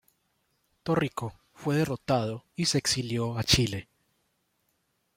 Torrico 0.81 1.35
fue 1.53 1.75
derrotado 1.75 2.43
y 2.55 2.65
se 2.65 2.79
exilió 2.79 3.37
a 3.37 3.43
Chile. 3.43 3.87